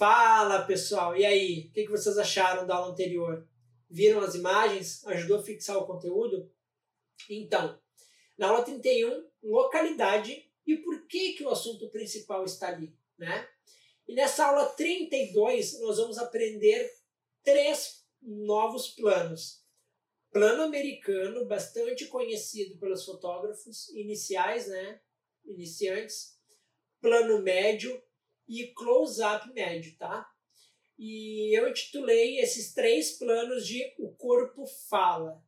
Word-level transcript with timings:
Fala 0.00 0.64
pessoal, 0.64 1.14
e 1.14 1.26
aí? 1.26 1.66
O 1.68 1.72
que 1.74 1.86
vocês 1.86 2.16
acharam 2.16 2.66
da 2.66 2.74
aula 2.74 2.90
anterior? 2.90 3.46
Viram 3.86 4.22
as 4.22 4.34
imagens? 4.34 5.06
Ajudou 5.06 5.38
a 5.38 5.42
fixar 5.42 5.76
o 5.76 5.86
conteúdo? 5.86 6.50
Então, 7.28 7.78
na 8.38 8.48
aula 8.48 8.64
31, 8.64 9.28
localidade 9.42 10.50
e 10.66 10.78
por 10.78 11.06
que, 11.06 11.34
que 11.34 11.44
o 11.44 11.50
assunto 11.50 11.90
principal 11.90 12.46
está 12.46 12.68
ali, 12.68 12.96
né? 13.18 13.46
E 14.08 14.14
nessa 14.14 14.46
aula 14.46 14.70
32, 14.70 15.78
nós 15.80 15.98
vamos 15.98 16.16
aprender 16.16 16.90
três 17.44 18.02
novos 18.22 18.88
planos. 18.88 19.62
Plano 20.32 20.62
americano, 20.62 21.44
bastante 21.44 22.06
conhecido 22.06 22.78
pelos 22.78 23.04
fotógrafos 23.04 23.90
iniciais, 23.90 24.66
né? 24.66 24.98
Iniciantes. 25.44 26.38
Plano 27.02 27.42
médio 27.42 28.02
e 28.50 28.66
close-up 28.74 29.48
médio, 29.52 29.96
tá? 29.96 30.28
E 30.98 31.56
eu 31.56 31.68
intitulei 31.68 32.40
esses 32.40 32.74
três 32.74 33.12
planos 33.12 33.64
de 33.64 33.94
O 33.96 34.10
Corpo 34.10 34.66
Fala. 34.66 35.42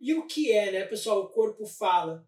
E 0.00 0.14
o 0.14 0.26
que 0.26 0.50
é, 0.50 0.72
né, 0.72 0.84
pessoal, 0.86 1.20
o 1.20 1.28
corpo 1.28 1.66
fala? 1.66 2.26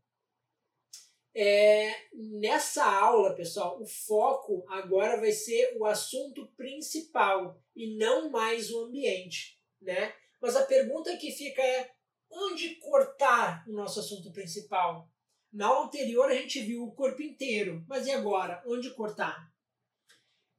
É, 1.32 1.94
nessa 2.12 2.84
aula, 2.84 3.34
pessoal, 3.36 3.80
o 3.80 3.86
foco 3.86 4.64
agora 4.68 5.20
vai 5.20 5.30
ser 5.30 5.76
o 5.78 5.84
assunto 5.86 6.48
principal 6.56 7.62
e 7.74 7.96
não 7.96 8.28
mais 8.28 8.72
o 8.72 8.84
ambiente, 8.86 9.56
né? 9.80 10.12
Mas 10.40 10.56
a 10.56 10.66
pergunta 10.66 11.16
que 11.16 11.30
fica 11.30 11.62
é 11.62 11.92
onde 12.28 12.74
cortar 12.76 13.64
o 13.68 13.72
nosso 13.72 14.00
assunto 14.00 14.32
principal? 14.32 15.08
Na 15.52 15.82
anterior 15.82 16.30
a 16.30 16.34
gente 16.34 16.60
viu 16.60 16.84
o 16.84 16.92
corpo 16.92 17.22
inteiro, 17.22 17.84
mas 17.88 18.06
e 18.06 18.10
agora? 18.10 18.62
Onde 18.66 18.94
cortar? 18.94 19.50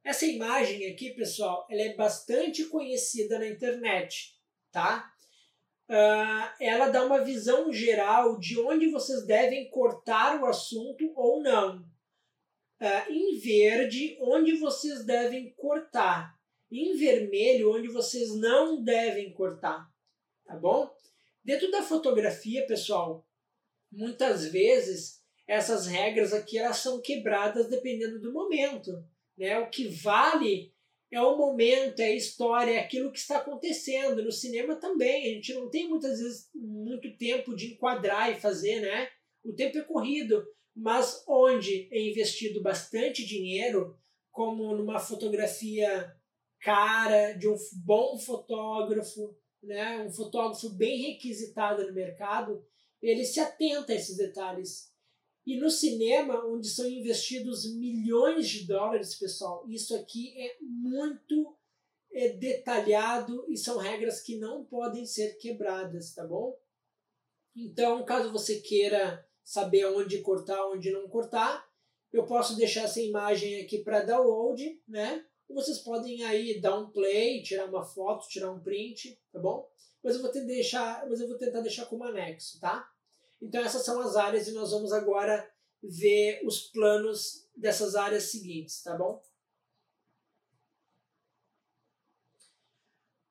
Essa 0.04 0.26
imagem 0.26 0.90
aqui, 0.90 1.14
pessoal, 1.14 1.66
ela 1.70 1.82
é 1.82 1.94
bastante 1.94 2.64
conhecida 2.66 3.38
na 3.38 3.46
internet, 3.46 4.36
tá? 4.70 5.12
uh, 5.92 6.54
ela 6.58 6.88
dá 6.88 7.04
uma 7.04 7.22
visão 7.22 7.72
geral 7.72 8.38
de 8.38 8.58
onde 8.58 8.90
vocês 8.90 9.26
devem 9.26 9.68
cortar 9.68 10.40
o 10.40 10.46
assunto 10.46 11.12
ou 11.14 11.42
não. 11.42 11.80
Uh, 12.80 13.12
em 13.12 13.38
verde, 13.38 14.16
onde 14.20 14.56
vocês 14.56 15.04
devem 15.04 15.52
cortar. 15.52 16.34
Em 16.70 16.96
vermelho, 16.96 17.74
onde 17.74 17.88
vocês 17.88 18.34
não 18.34 18.82
devem 18.82 19.32
cortar. 19.32 19.86
Tá 20.46 20.56
bom? 20.56 20.90
Dentro 21.44 21.70
da 21.70 21.82
fotografia, 21.82 22.66
pessoal, 22.66 23.26
muitas 23.92 24.46
vezes 24.46 25.20
essas 25.46 25.86
regras 25.86 26.32
aqui 26.32 26.58
elas 26.58 26.78
são 26.78 27.00
quebradas 27.00 27.68
dependendo 27.68 28.20
do 28.20 28.32
momento. 28.32 29.04
Né? 29.36 29.58
O 29.58 29.68
que 29.68 29.86
vale 29.88 30.72
é 31.10 31.20
o 31.20 31.36
momento, 31.36 32.00
é 32.00 32.06
a 32.06 32.14
história, 32.14 32.72
é 32.72 32.78
aquilo 32.78 33.12
que 33.12 33.18
está 33.18 33.38
acontecendo. 33.38 34.24
No 34.24 34.32
cinema 34.32 34.76
também, 34.76 35.26
a 35.26 35.34
gente 35.34 35.52
não 35.52 35.68
tem 35.68 35.88
muitas 35.88 36.18
vezes 36.18 36.48
muito 36.54 37.14
tempo 37.18 37.54
de 37.54 37.74
enquadrar 37.74 38.32
e 38.32 38.40
fazer, 38.40 38.80
né? 38.80 39.08
O 39.44 39.52
tempo 39.52 39.76
é 39.76 39.82
corrido, 39.82 40.42
mas 40.74 41.22
onde 41.28 41.86
é 41.92 42.00
investido 42.00 42.62
bastante 42.62 43.26
dinheiro, 43.26 43.98
como 44.30 44.74
numa 44.74 44.98
fotografia 44.98 46.16
cara, 46.62 47.32
de 47.32 47.48
um 47.48 47.56
bom 47.84 48.16
fotógrafo, 48.16 49.36
né? 49.62 49.98
um 50.06 50.10
fotógrafo 50.10 50.70
bem 50.70 51.12
requisitado 51.12 51.86
no 51.86 51.92
mercado, 51.92 52.64
ele 53.02 53.24
se 53.24 53.40
atenta 53.40 53.92
a 53.92 53.96
esses 53.96 54.16
detalhes 54.16 54.92
e 55.44 55.56
no 55.56 55.68
cinema, 55.68 56.46
onde 56.46 56.68
são 56.68 56.86
investidos 56.88 57.74
milhões 57.74 58.48
de 58.48 58.64
dólares, 58.66 59.16
pessoal, 59.16 59.68
isso 59.68 59.94
aqui 59.96 60.32
é 60.40 60.56
muito 60.60 61.56
é, 62.12 62.28
detalhado 62.28 63.44
e 63.48 63.56
são 63.56 63.76
regras 63.76 64.20
que 64.20 64.38
não 64.38 64.64
podem 64.64 65.04
ser 65.04 65.36
quebradas, 65.38 66.14
tá 66.14 66.24
bom? 66.24 66.56
Então, 67.56 68.04
caso 68.04 68.30
você 68.30 68.60
queira 68.60 69.26
saber 69.42 69.84
onde 69.86 70.22
cortar, 70.22 70.64
onde 70.68 70.92
não 70.92 71.08
cortar, 71.08 71.68
eu 72.12 72.24
posso 72.24 72.56
deixar 72.56 72.84
essa 72.84 73.00
imagem 73.00 73.62
aqui 73.62 73.78
para 73.78 74.04
download, 74.04 74.80
né? 74.86 75.26
Vocês 75.48 75.78
podem 75.80 76.22
aí 76.24 76.60
dar 76.60 76.78
um 76.78 76.90
play, 76.90 77.42
tirar 77.42 77.66
uma 77.66 77.84
foto, 77.84 78.28
tirar 78.28 78.50
um 78.50 78.62
print, 78.62 79.20
tá 79.30 79.38
bom? 79.38 79.68
Mas 80.02 80.16
eu 80.16 80.22
vou, 80.22 80.32
te 80.32 80.40
deixar, 80.40 81.08
mas 81.08 81.20
eu 81.20 81.28
vou 81.28 81.38
tentar 81.38 81.60
deixar 81.60 81.86
como 81.86 82.04
anexo, 82.04 82.58
tá? 82.60 82.90
Então 83.40 83.62
essas 83.62 83.84
são 83.84 84.00
as 84.00 84.16
áreas 84.16 84.48
e 84.48 84.52
nós 84.52 84.70
vamos 84.70 84.92
agora 84.92 85.48
ver 85.82 86.40
os 86.44 86.62
planos 86.62 87.48
dessas 87.56 87.94
áreas 87.94 88.24
seguintes, 88.24 88.82
tá 88.82 88.96
bom? 88.96 89.22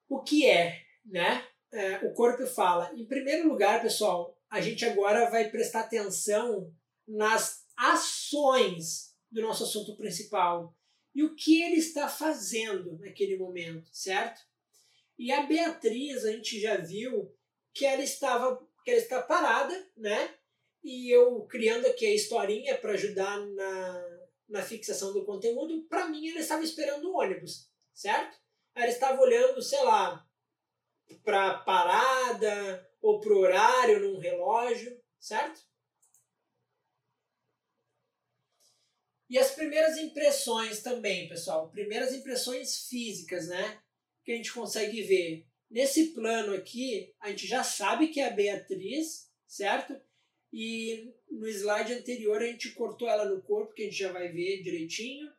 O 0.09 0.21
que 0.21 0.45
é, 0.45 0.81
né? 1.05 1.47
É, 1.71 2.05
o 2.05 2.13
corpo 2.13 2.45
fala. 2.45 2.91
Em 2.93 3.05
primeiro 3.05 3.47
lugar, 3.47 3.81
pessoal, 3.81 4.37
a 4.49 4.59
gente 4.59 4.85
agora 4.85 5.29
vai 5.29 5.49
prestar 5.49 5.81
atenção 5.81 6.73
nas 7.07 7.65
ações 7.77 9.15
do 9.31 9.41
nosso 9.41 9.63
assunto 9.63 9.95
principal 9.95 10.75
e 11.15 11.23
o 11.23 11.35
que 11.35 11.61
ele 11.61 11.77
está 11.77 12.09
fazendo 12.09 12.97
naquele 12.99 13.37
momento, 13.37 13.89
certo? 13.93 14.41
E 15.21 15.31
a 15.31 15.43
Beatriz, 15.43 16.25
a 16.25 16.31
gente 16.31 16.59
já 16.59 16.77
viu 16.77 17.31
que 17.75 17.85
ela 17.85 18.01
estava 18.01 18.57
que 18.83 18.89
ela 18.89 18.99
está 18.99 19.21
parada, 19.21 19.91
né? 19.95 20.35
E 20.83 21.15
eu 21.15 21.45
criando 21.45 21.85
aqui 21.85 22.07
a 22.07 22.15
historinha 22.15 22.75
para 22.79 22.93
ajudar 22.93 23.39
na, 23.39 24.19
na 24.49 24.63
fixação 24.63 25.13
do 25.13 25.23
conteúdo, 25.23 25.83
para 25.83 26.07
mim 26.07 26.27
ela 26.27 26.39
estava 26.39 26.63
esperando 26.63 27.07
o 27.07 27.17
ônibus, 27.19 27.69
certo? 27.93 28.35
Ela 28.73 28.87
estava 28.87 29.21
olhando, 29.21 29.61
sei 29.61 29.83
lá, 29.83 30.27
para 31.23 31.59
parada 31.59 32.91
ou 32.99 33.21
para 33.21 33.35
horário 33.35 33.99
num 33.99 34.17
relógio, 34.17 34.99
certo? 35.19 35.61
E 39.29 39.37
as 39.37 39.51
primeiras 39.51 39.99
impressões 39.99 40.81
também, 40.81 41.29
pessoal, 41.29 41.69
primeiras 41.69 42.11
impressões 42.11 42.87
físicas, 42.87 43.49
né? 43.49 43.83
Que 44.23 44.31
a 44.31 44.35
gente 44.35 44.53
consegue 44.53 45.01
ver 45.03 45.45
Nesse 45.71 46.07
plano 46.07 46.53
aqui, 46.53 47.15
a 47.17 47.29
gente 47.29 47.47
já 47.47 47.63
sabe 47.63 48.09
que 48.09 48.19
é 48.19 48.27
a 48.27 48.31
Beatriz, 48.31 49.31
certo? 49.47 49.95
E 50.51 51.13
no 51.29 51.47
slide 51.47 51.93
anterior 51.93 52.41
a 52.41 52.45
gente 52.45 52.73
cortou 52.73 53.07
ela 53.07 53.23
no 53.23 53.41
corpo, 53.41 53.73
que 53.73 53.83
a 53.83 53.85
gente 53.85 53.97
já 53.97 54.11
vai 54.11 54.27
ver 54.27 54.61
direitinho. 54.63 55.31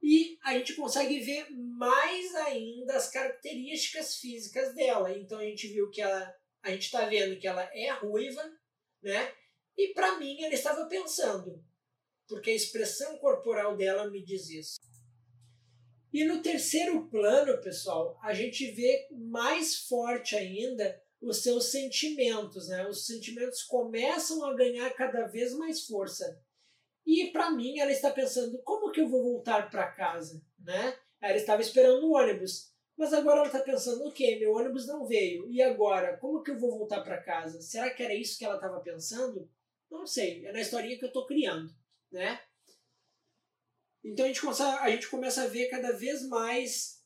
E 0.00 0.38
a 0.44 0.56
gente 0.56 0.74
consegue 0.74 1.18
ver 1.18 1.50
mais 1.50 2.32
ainda 2.36 2.94
as 2.94 3.10
características 3.10 4.18
físicas 4.18 4.72
dela. 4.76 5.10
Então 5.18 5.40
a 5.40 5.44
gente 5.44 5.66
viu 5.66 5.90
que 5.90 6.00
ela, 6.00 6.32
a 6.62 6.70
gente 6.70 6.82
está 6.82 7.06
vendo 7.06 7.40
que 7.40 7.48
ela 7.48 7.68
é 7.74 7.90
ruiva, 7.94 8.44
né? 9.02 9.32
E 9.76 9.88
para 9.92 10.20
mim 10.20 10.40
ela 10.40 10.54
estava 10.54 10.86
pensando, 10.86 11.60
porque 12.28 12.52
a 12.52 12.54
expressão 12.54 13.18
corporal 13.18 13.76
dela 13.76 14.08
me 14.08 14.22
diz 14.22 14.48
isso. 14.50 14.93
E 16.14 16.24
no 16.24 16.40
terceiro 16.40 17.08
plano, 17.08 17.60
pessoal, 17.60 18.16
a 18.22 18.32
gente 18.32 18.70
vê 18.70 19.08
mais 19.10 19.74
forte 19.88 20.36
ainda 20.36 21.02
os 21.20 21.42
seus 21.42 21.72
sentimentos, 21.72 22.68
né? 22.68 22.86
Os 22.86 23.04
sentimentos 23.04 23.64
começam 23.64 24.44
a 24.44 24.54
ganhar 24.54 24.88
cada 24.94 25.26
vez 25.26 25.52
mais 25.54 25.84
força. 25.84 26.40
E 27.04 27.32
para 27.32 27.50
mim, 27.50 27.80
ela 27.80 27.90
está 27.90 28.12
pensando: 28.12 28.62
como 28.62 28.92
que 28.92 29.00
eu 29.00 29.08
vou 29.08 29.24
voltar 29.24 29.68
para 29.68 29.90
casa, 29.90 30.40
né? 30.56 30.96
Ela 31.20 31.36
estava 31.36 31.60
esperando 31.60 32.04
o 32.04 32.14
ônibus, 32.14 32.72
mas 32.96 33.12
agora 33.12 33.38
ela 33.38 33.48
está 33.48 33.58
pensando: 33.58 34.06
ok, 34.06 34.38
meu 34.38 34.54
ônibus 34.54 34.86
não 34.86 35.04
veio. 35.04 35.50
E 35.50 35.60
agora, 35.60 36.16
como 36.18 36.44
que 36.44 36.52
eu 36.52 36.60
vou 36.60 36.78
voltar 36.78 37.02
para 37.02 37.24
casa? 37.24 37.60
Será 37.60 37.90
que 37.90 38.04
era 38.04 38.14
isso 38.14 38.38
que 38.38 38.44
ela 38.44 38.54
estava 38.54 38.78
pensando? 38.78 39.50
Não 39.90 40.06
sei. 40.06 40.46
É 40.46 40.52
na 40.52 40.60
historinha 40.60 40.96
que 40.96 41.04
eu 41.04 41.08
estou 41.08 41.26
criando, 41.26 41.74
né? 42.12 42.40
Então 44.04 44.26
a 44.26 44.28
gente, 44.28 44.40
começa, 44.42 44.80
a 44.80 44.90
gente 44.90 45.08
começa 45.08 45.44
a 45.44 45.46
ver 45.46 45.68
cada 45.68 45.92
vez 45.92 46.28
mais 46.28 47.02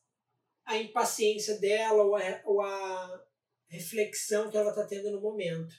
a 0.64 0.76
impaciência 0.76 1.58
dela 1.60 2.02
ou 2.02 2.16
a, 2.16 2.42
ou 2.44 2.60
a 2.60 3.24
reflexão 3.68 4.50
que 4.50 4.56
ela 4.56 4.70
está 4.70 4.84
tendo 4.84 5.12
no 5.12 5.20
momento. 5.20 5.74